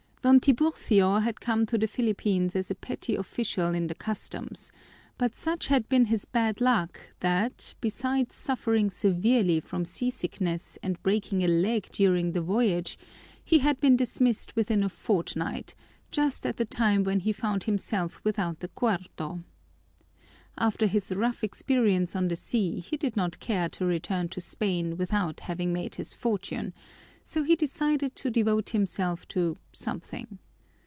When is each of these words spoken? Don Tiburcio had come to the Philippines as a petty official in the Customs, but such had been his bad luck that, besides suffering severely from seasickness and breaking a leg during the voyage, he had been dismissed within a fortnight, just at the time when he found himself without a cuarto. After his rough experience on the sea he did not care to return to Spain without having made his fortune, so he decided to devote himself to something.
Don 0.23 0.39
Tiburcio 0.39 1.21
had 1.23 1.41
come 1.41 1.65
to 1.65 1.79
the 1.79 1.87
Philippines 1.87 2.55
as 2.55 2.69
a 2.69 2.75
petty 2.75 3.15
official 3.15 3.73
in 3.73 3.87
the 3.87 3.95
Customs, 3.95 4.71
but 5.17 5.35
such 5.35 5.65
had 5.65 5.89
been 5.89 6.05
his 6.05 6.25
bad 6.25 6.61
luck 6.61 6.99
that, 7.21 7.73
besides 7.81 8.35
suffering 8.35 8.91
severely 8.91 9.59
from 9.59 9.83
seasickness 9.83 10.77
and 10.83 11.01
breaking 11.01 11.43
a 11.43 11.47
leg 11.47 11.89
during 11.91 12.33
the 12.33 12.41
voyage, 12.41 12.99
he 13.43 13.57
had 13.59 13.81
been 13.81 13.97
dismissed 13.97 14.55
within 14.55 14.83
a 14.83 14.89
fortnight, 14.89 15.73
just 16.11 16.45
at 16.45 16.57
the 16.57 16.65
time 16.65 17.03
when 17.03 17.21
he 17.21 17.33
found 17.33 17.63
himself 17.63 18.21
without 18.23 18.63
a 18.63 18.67
cuarto. 18.67 19.43
After 20.55 20.85
his 20.85 21.11
rough 21.11 21.43
experience 21.43 22.15
on 22.15 22.27
the 22.27 22.35
sea 22.35 22.79
he 22.79 22.95
did 22.95 23.17
not 23.17 23.39
care 23.39 23.69
to 23.69 23.85
return 23.85 24.27
to 24.29 24.39
Spain 24.41 24.97
without 24.97 25.39
having 25.39 25.73
made 25.73 25.95
his 25.95 26.13
fortune, 26.13 26.75
so 27.23 27.43
he 27.43 27.55
decided 27.55 28.15
to 28.15 28.31
devote 28.31 28.71
himself 28.71 29.27
to 29.27 29.55
something. 29.71 30.39